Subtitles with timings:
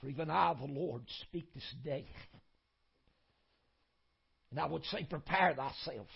[0.00, 2.06] For even I, the Lord, speak this day.
[4.50, 6.08] And I would say, prepare thyself.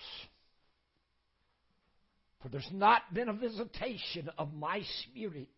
[2.43, 5.49] For there's not been a visitation of my spirit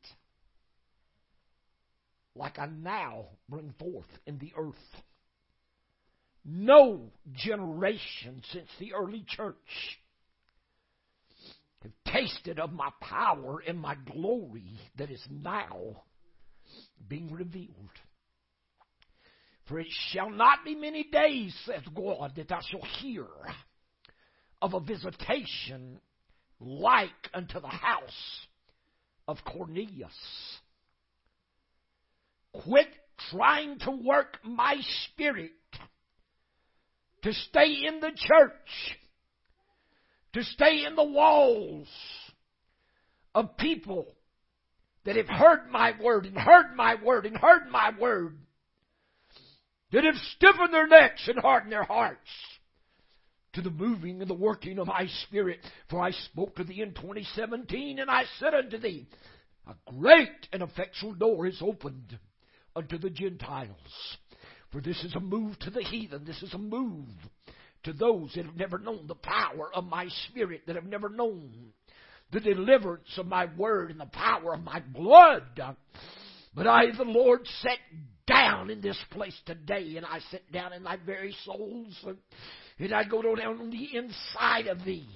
[2.35, 4.75] like I now bring forth in the earth.
[6.45, 9.57] No generation since the early church
[11.83, 16.03] have tasted of my power and my glory that is now
[17.09, 17.91] being revealed.
[19.67, 23.27] For it shall not be many days, saith God, that I shall hear
[24.63, 26.01] of a visitation
[26.59, 28.47] like unto the house
[29.29, 30.11] of Cornelius.
[32.65, 32.89] Quit
[33.31, 35.53] trying to work my spirit
[37.23, 38.99] to stay in the church,
[40.35, 41.89] to stay in the walls
[43.35, 44.07] of people
[45.05, 48.39] that have heard my word and heard my word and heard my word,
[49.93, 52.29] that have stiffened their necks and hardened their hearts
[53.55, 55.61] to the moving and the working of my spirit.
[55.89, 59.09] For I spoke to thee in 2017, and I said unto thee,
[59.67, 62.19] A great and effectual door is opened
[62.77, 64.17] unto the Gentiles.
[64.73, 66.25] For this is a move to the heathen.
[66.25, 67.07] This is a move
[67.85, 71.73] to those that have never known the power of my spirit, that have never known
[72.33, 75.45] the deliverance of my word and the power of my blood.
[76.55, 77.79] But I, the Lord, sat
[78.27, 82.05] down in this place today, and I sit down in thy very souls.
[82.79, 85.09] And I go down on the inside of thee.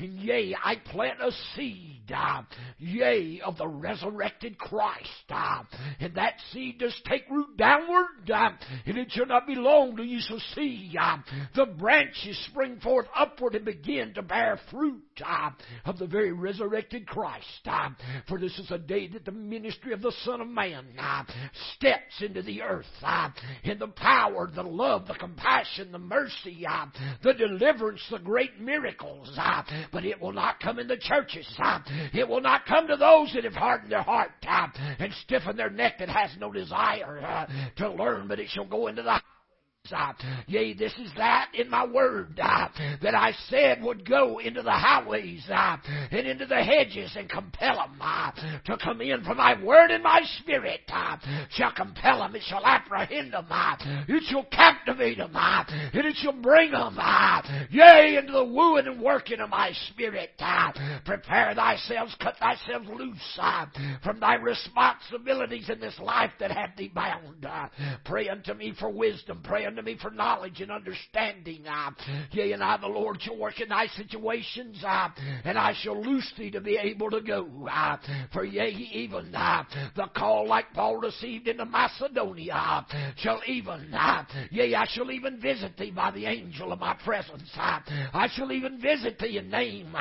[0.00, 2.42] Yea, I plant a seed, uh,
[2.78, 5.08] yea, of the resurrected Christ.
[5.28, 5.62] Uh,
[6.00, 8.50] and that seed does take root downward, uh,
[8.86, 11.18] and it shall not be long till you shall see uh,
[11.54, 15.50] the branches spring forth upward and begin to bear fruit uh,
[15.84, 17.46] of the very resurrected Christ.
[17.66, 17.90] Uh,
[18.28, 20.86] for this is a day that the ministry of the Son of Man
[21.74, 22.86] steps into the earth
[23.64, 26.66] in the power, the love, the compassion, the mercy,
[27.22, 29.38] the deliverance, the great miracles
[29.92, 31.46] but it will not come in the churches.
[32.12, 35.98] It will not come to those that have hardened their heart and stiffened their neck
[35.98, 37.46] that has no desire
[37.76, 39.20] to learn, but it shall go into the
[40.46, 42.68] yea, this is that in my word uh,
[43.02, 45.76] that I said would go into the highways uh,
[46.10, 48.30] and into the hedges and compel them uh,
[48.66, 49.24] to come in.
[49.24, 51.16] For my word and my spirit uh,
[51.50, 52.36] shall compel them.
[52.36, 53.46] It shall apprehend them.
[53.48, 53.76] Uh,
[54.06, 55.32] it shall captivate them.
[55.34, 56.98] and it shall bring them,
[57.70, 60.30] yea, into the wooing and working of my spirit.
[61.06, 63.38] prepare thyself, cut thyself loose
[64.04, 67.46] from thy responsibilities in this life that hath thee bound.
[68.04, 69.40] pray unto me for wisdom.
[69.42, 71.64] Pray unto me for knowledge and understanding.
[71.66, 71.90] Uh,
[72.32, 75.08] yea, and I, the Lord, shall work in thy situations, uh,
[75.44, 77.68] and I shall loose thee to be able to go.
[77.70, 77.96] Uh,
[78.32, 79.64] for yea, even uh,
[79.96, 82.82] the call like Paul received into Macedonia uh,
[83.16, 87.48] shall even, uh, yea, I shall even visit thee by the angel of my presence.
[87.56, 87.80] Uh,
[88.12, 89.94] I shall even visit thee in name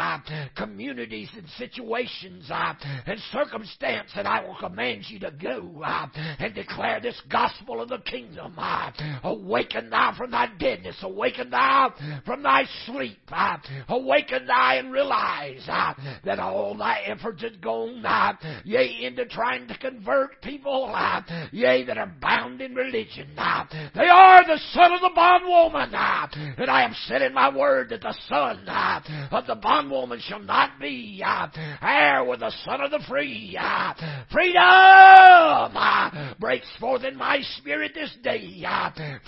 [0.55, 7.19] communities and situations and circumstance, and I will command you to go and declare this
[7.29, 8.53] gospel of the kingdom.
[8.57, 8.91] Uh,
[9.23, 10.95] away Awaken thou from thy deadness.
[11.01, 11.93] Awaken thou
[12.25, 13.19] from thy sleep.
[13.29, 13.57] Uh,
[13.89, 15.93] awaken thou and realize uh,
[16.23, 18.33] that all thy efforts had gone, uh,
[18.63, 20.95] yea, into trying to convert people,
[21.51, 23.27] yea, that are bound in religion.
[23.35, 25.93] They are the son of the bondwoman.
[26.57, 28.65] And I have said in my word that the son
[29.31, 31.21] of the bondwoman shall not be
[31.81, 33.57] heir with the son of the free.
[34.31, 34.59] Freedom
[36.39, 38.63] breaks forth in my spirit this day.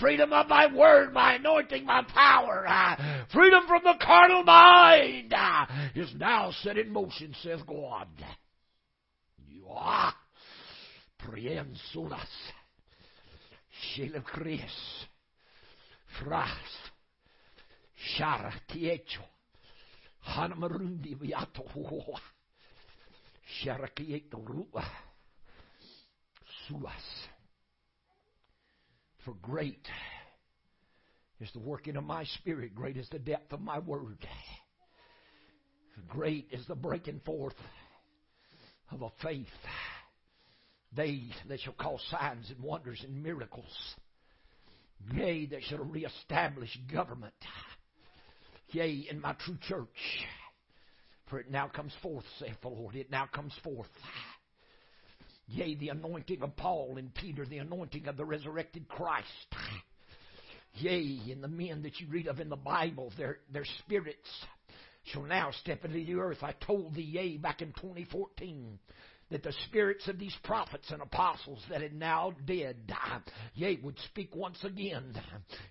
[0.00, 5.34] Freedom freedom of my word, my anointing, my power, uh, freedom from the carnal mind
[5.34, 5.66] uh,
[5.96, 8.06] is now set in motion, says God.
[9.48, 10.14] You are.
[11.26, 12.26] Priensulas,
[13.96, 14.70] shelekries,
[16.20, 16.50] fras,
[18.16, 19.24] shara tiecho,
[20.28, 21.64] hanamarundi viato
[23.64, 24.84] sharakieto rua,
[26.68, 27.28] suas.
[29.24, 29.86] For great
[31.42, 34.18] is the working of my spirit, great is the depth of my word.
[36.08, 37.54] Great is the breaking forth
[38.90, 39.46] of a faith.
[40.94, 43.94] They that shall cause signs and wonders and miracles.
[45.12, 47.34] Yea, that shall reestablish government.
[48.70, 49.88] Yea, in my true church.
[51.28, 52.94] For it now comes forth, saith the Lord.
[52.94, 53.88] It now comes forth.
[55.48, 59.26] Yea, the anointing of Paul and Peter, the anointing of the resurrected Christ.
[60.74, 64.28] Yea, and the men that you read of in the Bible, their, their spirits
[65.04, 66.42] shall now step into the earth.
[66.42, 68.78] I told thee, yea, back in 2014
[69.32, 72.76] that the spirits of these prophets and apostles that had now dead,
[73.54, 75.14] yea, would speak once again.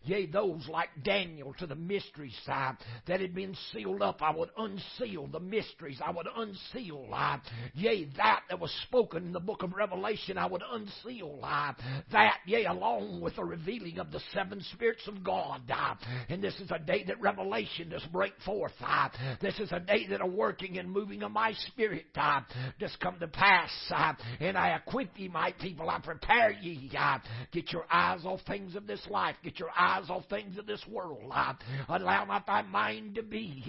[0.04, 2.74] Yea, those like Daniel to the mysteries uh,
[3.08, 6.00] that had been sealed up, I would unseal the mysteries.
[6.04, 7.38] I would unseal, uh,
[7.74, 11.74] yea, that that was spoken in the book of Revelation, I would unseal uh,
[12.12, 15.62] that, yea, along with the revealing of the seven spirits of God.
[15.70, 15.96] Uh,
[16.30, 18.74] and this is a day that revelation does break forth.
[18.82, 19.10] Uh,
[19.42, 22.42] this is a day that a working and moving of my spirit uh,
[22.80, 23.51] does come to pass
[23.94, 25.90] uh, and I equip ye, my people.
[25.90, 26.92] I prepare ye.
[26.98, 27.20] Uh,
[27.52, 29.36] get your eyes off things of this life.
[29.44, 31.32] Get your eyes off things of this world.
[31.34, 31.54] Uh,
[31.90, 33.64] allow not thy mind to be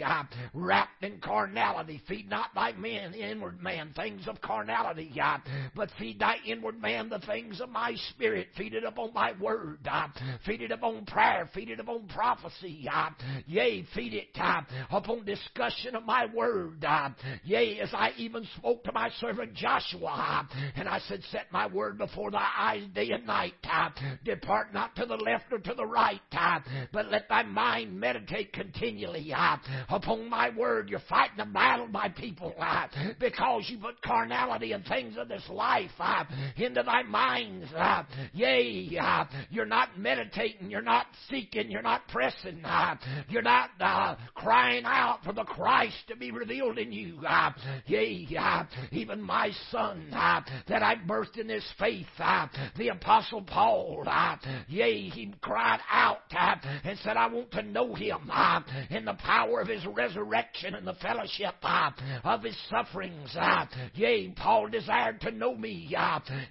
[0.54, 2.00] wrapped in carnality.
[2.08, 5.12] Feed not thy man, inward man, things of carnality,
[5.74, 8.48] but feed thy inward man the things of my spirit.
[8.56, 9.88] Feed it upon my word.
[10.46, 11.48] Feed it upon prayer.
[11.54, 12.88] Feed it upon prophecy.
[13.46, 14.28] Yea, feed it
[14.90, 16.84] upon discussion of my word.
[17.44, 20.48] Yea, as I even spoke to my servant John Joshua.
[20.76, 23.54] And I said, Set my word before thy eyes day and night.
[24.24, 26.20] Depart not to the left or to the right,
[26.92, 29.32] but let thy mind meditate continually
[29.88, 30.88] upon my word.
[30.88, 32.54] You're fighting a battle, my people,
[33.18, 35.90] because you put carnality and things of this life
[36.56, 37.68] into thy minds.
[38.32, 38.98] Yea,
[39.50, 42.62] you're not meditating, you're not seeking, you're not pressing,
[43.28, 47.20] you're not uh, crying out for the Christ to be revealed in you.
[47.86, 48.26] Yea,
[48.90, 52.46] even my son uh, that I birthed in this faith, uh,
[52.76, 54.36] the Apostle Paul, uh,
[54.68, 58.60] yea, he cried out uh, and said, I want to know him uh,
[58.90, 61.90] in the power of his resurrection and the fellowship uh,
[62.24, 63.36] of his sufferings.
[63.94, 65.94] yea, Paul desired to know me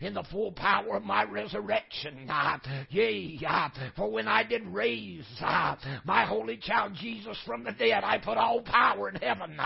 [0.01, 2.29] in the full power of my resurrection.
[2.89, 3.39] yea,
[3.95, 5.25] for when I did raise
[6.03, 9.57] my holy child Jesus from the dead, I put all power in heaven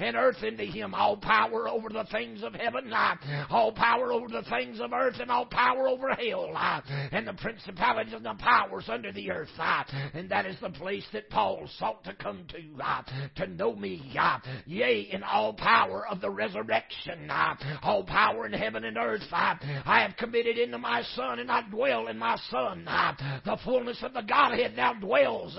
[0.00, 3.14] and earth into him, all power over the things of heaven Uh,
[3.50, 6.80] all power over the things of earth and all power over hell uh,
[7.12, 9.48] and the principalities and the powers under the earth.
[9.58, 9.84] Uh,
[10.14, 14.02] and that is the place that Paul sought to come to, to know me,
[14.66, 17.30] yea, in all power of the resurrection,
[17.82, 19.22] all power in heaven and earth.
[19.32, 22.84] I have committed into my Son, and I dwell in my Son.
[23.44, 25.56] The fullness of the Godhead now dwells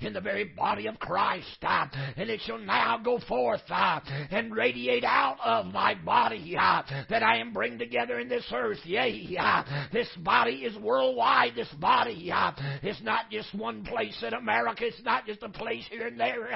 [0.00, 5.38] in the very body of Christ, and it shall now go forth and radiate out
[5.44, 8.78] of my body Ah, that I am bringing together in this earth.
[8.84, 11.52] Yea, ah, this body is worldwide.
[11.54, 14.86] This body ah, is not just one place in America.
[14.86, 16.48] It's not just a place here and there.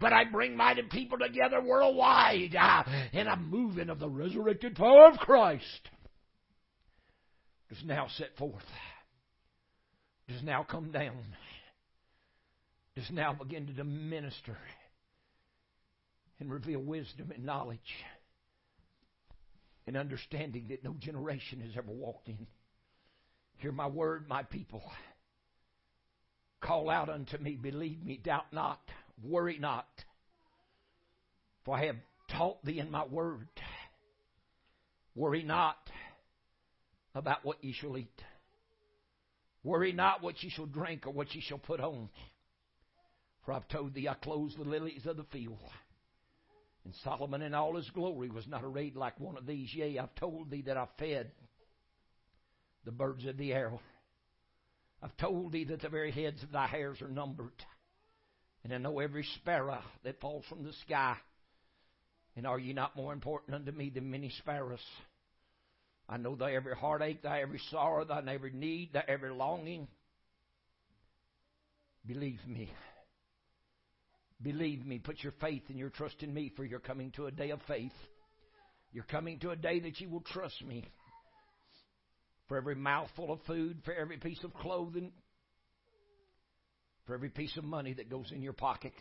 [0.00, 2.54] But I bring mighty people together worldwide
[3.12, 5.90] in a moving of the resurrected power of Christ.
[7.70, 8.62] Is now set forth.
[10.28, 11.18] Does now come down.
[12.94, 14.56] Does now begin to minister
[16.38, 17.78] and reveal wisdom and knowledge
[19.86, 22.46] and understanding that no generation has ever walked in.
[23.58, 24.82] Hear my word, my people.
[26.60, 28.80] Call out unto me, believe me, doubt not,
[29.22, 29.86] worry not.
[31.64, 31.96] For I have
[32.30, 33.48] taught thee in my word.
[35.14, 35.78] Worry not
[37.14, 38.22] about what ye shall eat.
[39.64, 42.08] Worry not what ye shall drink or what ye shall put on.
[43.44, 45.58] For I've told thee I clothe the lilies of the field.
[46.86, 49.74] And Solomon in all his glory was not arrayed like one of these.
[49.74, 51.32] Yea, I've told thee that I fed
[52.84, 53.72] the birds of the air.
[55.02, 57.64] I've told thee that the very heads of thy hairs are numbered.
[58.62, 61.16] And I know every sparrow that falls from the sky.
[62.36, 64.78] And are ye not more important unto me than many sparrows?
[66.08, 69.88] I know thy every heartache, thy every sorrow, thy every need, thy every longing.
[72.06, 72.70] Believe me.
[74.42, 77.30] Believe me, put your faith and your trust in me, for you're coming to a
[77.30, 77.92] day of faith.
[78.92, 80.84] You're coming to a day that you will trust me.
[82.48, 85.10] For every mouthful of food, for every piece of clothing,
[87.06, 88.92] for every piece of money that goes in your pocket.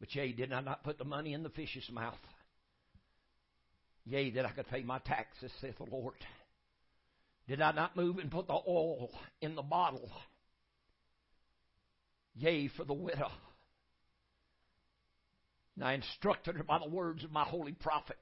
[0.00, 2.18] But yea, did I not put the money in the fish's mouth?
[4.04, 6.16] Yea, that I could pay my taxes, saith the Lord.
[7.48, 10.10] Did I not move and put the oil in the bottle?
[12.34, 13.30] Yea, for the widow
[15.76, 18.18] and I instructed her by the words of my holy prophet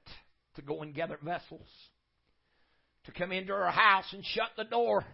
[0.55, 1.67] to go and gather vessels,
[3.05, 5.05] to come into her house and shut the door.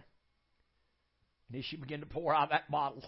[1.48, 3.04] And as she began to pour out that bottle,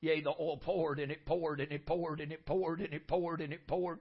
[0.00, 3.06] yea, the oil poured and it poured and it poured and it poured and it
[3.06, 4.00] poured and it poured.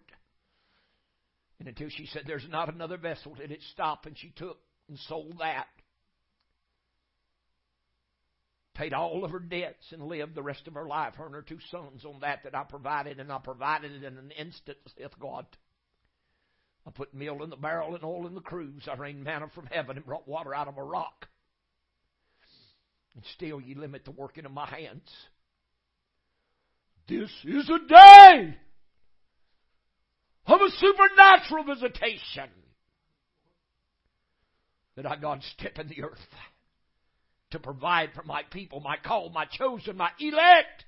[1.59, 4.57] And until she said, There's not another vessel, did it stop, and she took
[4.89, 5.67] and sold that.
[8.73, 11.41] Paid all of her debts and lived the rest of her life, her and her
[11.41, 15.11] two sons, on that that I provided, and I provided it in an instant, saith
[15.19, 15.45] God.
[16.85, 18.87] I put meal in the barrel and oil in the cruse.
[18.91, 21.27] I rained manna from heaven and brought water out of a rock.
[23.15, 25.09] And still you limit the working of my hands.
[27.07, 28.57] This is a day
[30.47, 32.49] of a supernatural visitation
[34.95, 36.19] that I God step in the earth
[37.53, 40.85] to provide for my people, my called, my chosen, my elect.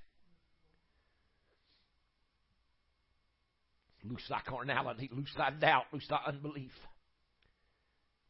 [4.04, 6.72] Loose thy carnality, loose thy doubt, loose thy unbelief.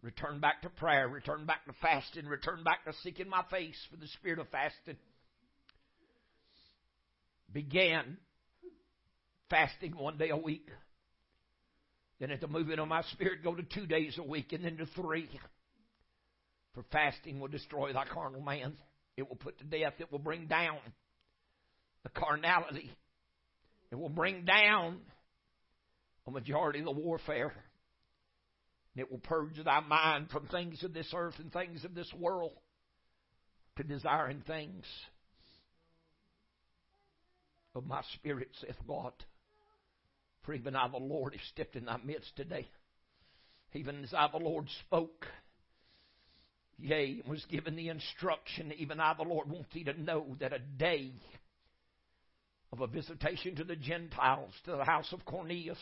[0.02, 3.98] Return back to prayer, return back to fasting, return back to seeking my face for
[3.98, 4.98] the spirit of fasting.
[7.52, 8.18] Began
[9.50, 10.70] fasting one day a week.
[12.20, 14.78] Then at the moving of my spirit, go to two days a week and then
[14.78, 15.30] to three.
[16.76, 18.74] For fasting will destroy thy carnal man.
[19.18, 19.94] It will put to death.
[20.00, 20.78] It will bring down
[22.04, 22.92] the carnality.
[23.92, 25.00] It will bring down
[26.28, 27.54] a majority of the warfare.
[28.94, 32.12] And it will purge thy mind from things of this earth and things of this
[32.14, 32.52] world
[33.78, 34.86] to desiring things
[37.74, 39.14] of my spirit, saith God.
[40.44, 42.68] For even I, the Lord, have stepped in thy midst today.
[43.74, 45.26] Even as I, the Lord, spoke
[46.78, 50.60] yea, was given the instruction, even I, the Lord, want thee to know that a
[50.60, 51.12] day
[52.72, 55.78] of a visitation to the Gentiles, to the house of Cornelius,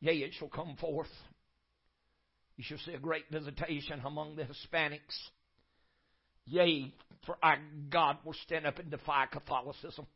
[0.00, 1.10] yea, it shall come forth.
[2.56, 5.16] You shall see a great visitation among the Hispanics.
[6.46, 6.92] Yea,
[7.26, 7.58] for our
[7.90, 10.06] God will stand up and defy Catholicism.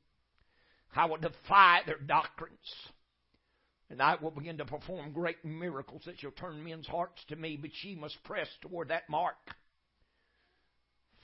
[0.95, 2.59] I will defy their doctrines.
[3.93, 7.59] And I will begin to perform great miracles that shall turn men's hearts to me,
[7.61, 9.37] but ye must press toward that mark.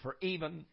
[0.02, 0.66] For even,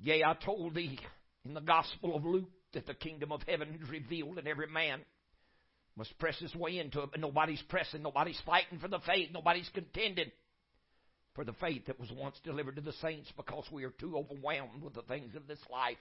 [0.00, 0.98] yea, I told thee
[1.44, 5.02] in the Gospel of Luke that the kingdom of heaven is revealed, and every man
[5.94, 9.70] must press his way into it, but nobody's pressing, nobody's fighting for the faith, nobody's
[9.72, 10.32] contending
[11.34, 14.82] for the faith that was once delivered to the saints because we are too overwhelmed
[14.82, 15.96] with the things of this life.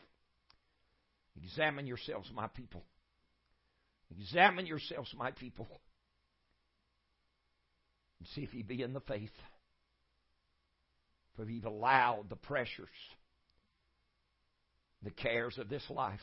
[1.37, 2.83] Examine yourselves, my people.
[4.17, 5.67] Examine yourselves, my people,
[8.19, 9.29] and see if ye be in the faith.
[11.35, 12.87] For you've allowed the pressures,
[15.03, 16.19] the cares of this life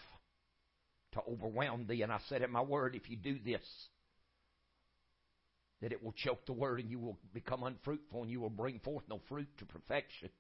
[1.13, 2.03] to overwhelm thee.
[2.03, 3.65] And I said in my word, if you do this,
[5.81, 8.81] that it will choke the word and you will become unfruitful and you will bring
[8.81, 10.31] forth no fruit to perfection.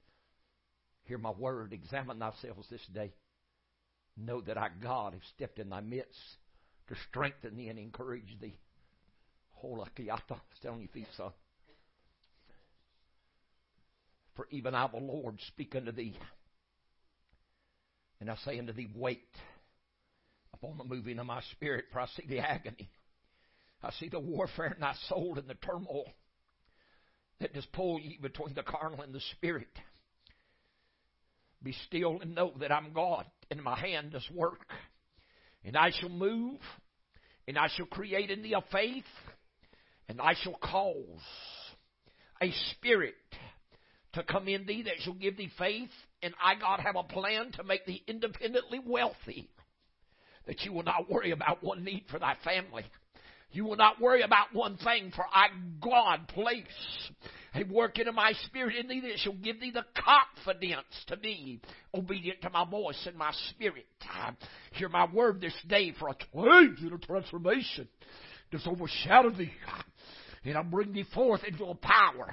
[1.04, 1.72] Hear my word.
[1.72, 3.12] Examine thyself this day.
[4.16, 6.36] Know that our God has stepped in thy midst
[6.88, 8.56] to strengthen thee and encourage thee.
[9.62, 11.32] Holakiata, stay on your feet, son.
[14.34, 16.16] For even I, the Lord, speak unto thee.
[18.20, 19.28] And I say unto thee, wait
[20.52, 22.90] upon the moving of my spirit, for I see the agony.
[23.82, 26.06] I see the warfare in thy soul and the turmoil
[27.40, 29.68] that does pull ye between the carnal and the spirit.
[31.62, 34.66] Be still and know that I'm God, and my hand does work.
[35.66, 36.60] And I shall move,
[37.48, 39.04] and I shall create in thee a faith,
[40.08, 41.20] and I shall cause
[42.40, 43.14] a spirit
[44.12, 45.90] to come in thee that shall give thee faith,
[46.22, 49.50] and I, God, have a plan to make thee independently wealthy,
[50.46, 52.84] that you will not worry about one need for thy family.
[53.52, 55.46] You will not worry about one thing, for I,
[55.80, 56.64] God, place
[57.54, 61.60] a work in my spirit in thee that shall give thee the confidence to be
[61.94, 63.86] obedient to my voice and my spirit.
[64.02, 64.32] I
[64.72, 67.88] Hear my word this day for a change and a transformation
[68.52, 69.52] that's overshadow thee.
[70.44, 72.32] And I'll bring thee forth into a power.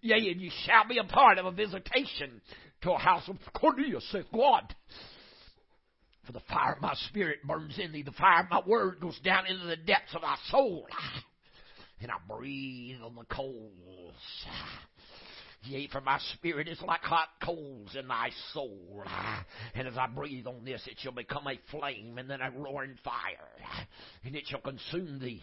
[0.00, 2.40] Yea, and you shall be a part of a visitation
[2.82, 4.74] to a house of Cornelius, saith God.
[6.28, 8.02] For the fire of my spirit burns in thee.
[8.02, 10.86] The fire of my word goes down into the depths of thy soul
[12.02, 14.12] and I breathe on the coals.
[15.62, 19.04] Yea, for my spirit is like hot coals in thy soul.
[19.74, 22.98] And as I breathe on this, it shall become a flame and then a roaring
[23.02, 23.88] fire.
[24.22, 25.42] And it shall consume thee.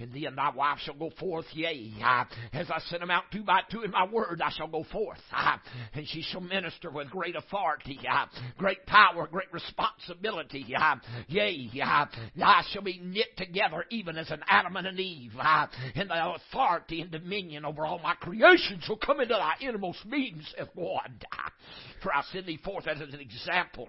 [0.00, 3.24] And thee and thy wife shall go forth, yea, uh, as I send them out
[3.32, 5.18] two by two in my word, I shall go forth.
[5.32, 5.58] Uh,
[5.94, 8.26] and she shall minister with great authority, uh,
[8.56, 10.64] great power, great responsibility.
[11.28, 15.32] Yea, I shall be knit together even as an Adam and an Eve.
[15.94, 20.40] And the authority and dominion over all my creation shall come into thy innermost being,
[20.56, 21.10] saith God.
[22.02, 23.88] For I send thee forth as an example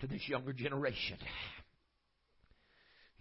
[0.00, 1.16] to this younger generation.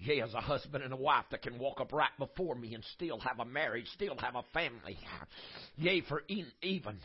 [0.09, 3.19] Yea, as a husband and a wife that can walk upright before me and still
[3.19, 4.97] have a marriage, still have a family.
[5.77, 6.97] Yea, for even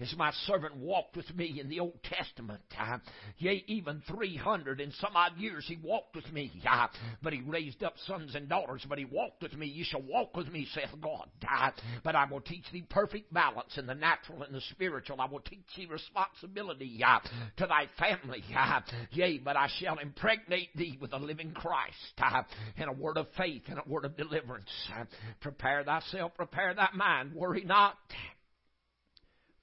[0.00, 2.60] as my servant walked with me in the Old Testament.
[2.78, 2.98] Uh,
[3.38, 6.52] yea, even 300 and some odd years he walked with me.
[6.68, 6.88] Uh,
[7.22, 9.66] but he raised up sons and daughters, but he walked with me.
[9.66, 11.28] You shall walk with me, saith God.
[11.48, 11.70] Uh,
[12.04, 15.20] but I will teach thee perfect balance in the natural and the spiritual.
[15.20, 17.20] I will teach thee responsibility uh,
[17.56, 18.42] to thy family.
[18.56, 18.80] Uh,
[19.12, 22.42] yea, but I shall impregnate thee with a living Christ uh,
[22.76, 24.70] and a word of faith and a word of deliverance.
[24.94, 25.04] Uh,
[25.40, 27.34] prepare thyself, prepare thy mind.
[27.34, 27.96] Worry not.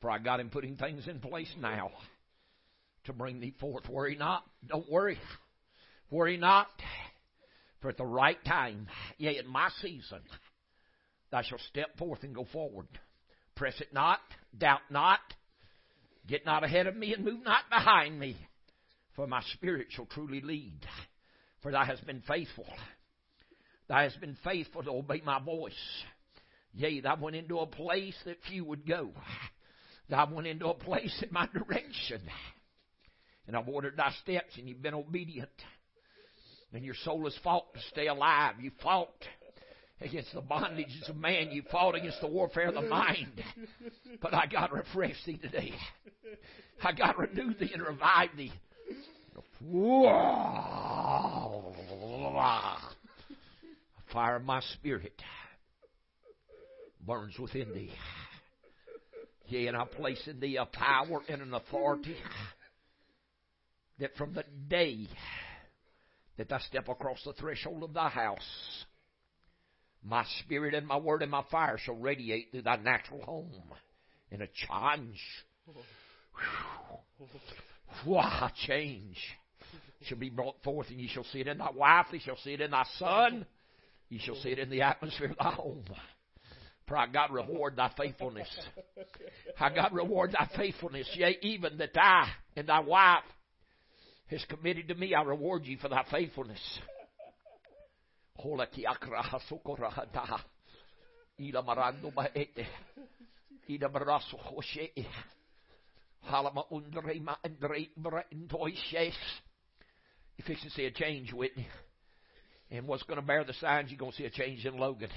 [0.03, 1.89] For I got him putting things in place now
[3.05, 3.88] to bring thee forth.
[3.88, 4.43] Worry not.
[4.67, 5.17] Don't worry.
[6.12, 6.67] Worry not.
[7.81, 10.19] For at the right time, yea, in my season,
[11.31, 12.88] thou shalt step forth and go forward.
[13.55, 14.19] Press it not,
[14.57, 15.22] doubt not,
[16.27, 18.36] get not ahead of me and move not behind me,
[19.15, 20.81] for my spirit shall truly lead.
[21.62, 22.67] For thou hast been faithful.
[23.88, 25.72] Thou hast been faithful to obey my voice.
[26.74, 29.12] Yea, thou went into a place that few would go.
[30.12, 32.22] I went into a place in my direction.
[33.48, 35.50] And I've ordered thy steps, and you've been obedient.
[36.74, 38.55] And your soul has fought to stay alive.
[38.62, 39.10] You fought
[40.01, 41.51] against the bondages of man.
[41.51, 43.43] You fought against the warfare of the mind.
[44.22, 45.74] But I got to refresh thee today.
[46.81, 48.51] I got to renew thee and revive thee.
[54.12, 55.22] Fire of my spirit
[57.05, 57.91] burns within thee.
[59.47, 62.15] Yea, and I place in thee a power and an authority
[64.00, 65.07] that from the day
[66.38, 68.85] that I step across the threshold of thy house,
[70.03, 73.51] my spirit and my word and my fire shall radiate through thy natural home
[74.31, 75.21] in a change.
[78.03, 78.21] Whew,
[78.65, 79.17] change
[80.03, 82.53] shall be brought forth, and ye shall see it in thy wife, ye shall see
[82.53, 83.45] it in thy son,
[84.09, 85.85] ye shall see it in the atmosphere of thy home.
[86.87, 88.47] For I God reward thy faithfulness.
[89.59, 91.09] I God reward thy faithfulness.
[91.15, 93.23] Yea, even that I and thy wife
[94.27, 96.59] has committed to me, I reward you for thy faithfulness.
[110.38, 111.67] You fix to see a change, Whitney.
[112.71, 115.10] And what's going to bear the signs, you're going to see a change in Logan.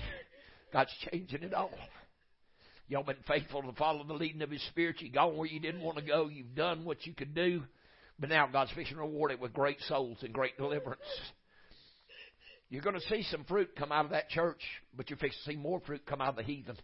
[0.77, 1.71] God's changing it all.
[2.87, 4.97] Y'all been faithful to follow the leading of His Spirit.
[5.01, 6.29] You've gone where you didn't want to go.
[6.29, 7.63] You've done what you could do.
[8.19, 11.01] But now God's fixing to reward it with great souls and great deliverance.
[12.69, 14.61] You're going to see some fruit come out of that church,
[14.95, 16.77] but you're fixing to see more fruit come out of the heathen.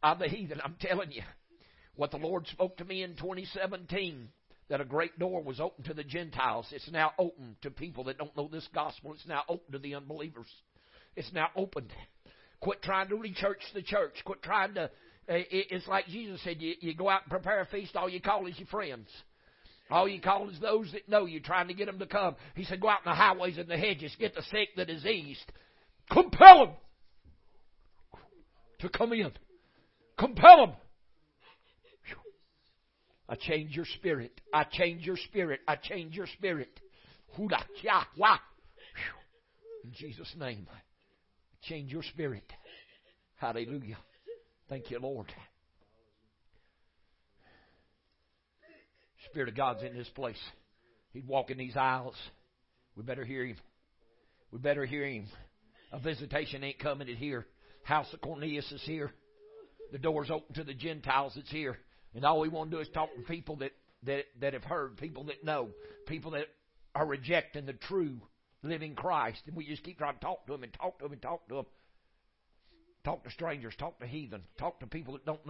[0.00, 1.22] Out of the heathen, I'm telling you.
[1.96, 4.28] What the Lord spoke to me in 2017,
[4.68, 6.68] that a great door was open to the Gentiles.
[6.70, 9.14] It's now open to people that don't know this gospel.
[9.14, 10.46] It's now open to the unbelievers.
[11.16, 11.92] It's now opened.
[12.60, 14.14] Quit trying to rechurch the church.
[14.24, 14.84] Quit trying to.
[14.84, 17.96] Uh, it's like Jesus said: you, you go out and prepare a feast.
[17.96, 19.08] All you call is your friends.
[19.90, 22.36] All you call is those that know you, trying to get them to come.
[22.54, 25.52] He said, "Go out in the highways and the hedges, get the sick, the diseased,
[26.10, 26.74] compel them
[28.80, 29.32] to come in.
[30.18, 30.76] Compel them."
[33.28, 34.40] I change your spirit.
[34.54, 35.60] I change your spirit.
[35.68, 36.80] I change your spirit.
[39.84, 40.66] In Jesus' name.
[41.62, 42.44] Change your spirit.
[43.36, 43.98] Hallelujah.
[44.68, 45.26] Thank you, Lord.
[49.30, 50.40] Spirit of God's in this place.
[51.12, 52.14] He'd walk in these aisles.
[52.96, 53.56] We better hear him.
[54.50, 55.26] We better hear him.
[55.92, 57.46] A visitation ain't coming in here.
[57.82, 59.12] House of Cornelius is here.
[59.92, 61.78] The door's open to the Gentiles It's here.
[62.14, 63.72] And all we want to do is talk to people that,
[64.04, 65.68] that, that have heard, people that know,
[66.06, 66.46] people that
[66.94, 68.20] are rejecting the true
[68.62, 69.42] living Christ.
[69.46, 71.48] And we just keep trying to talk to them and talk to them and talk
[71.48, 71.66] to them.
[73.04, 75.46] Talk to strangers, talk to heathen, talk to people that don't know.